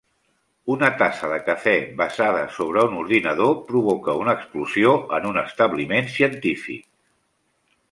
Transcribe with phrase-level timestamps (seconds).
[0.75, 6.83] Una tassa de cafè vessada sobre un ordinador provoca una explosió en un establiment científic.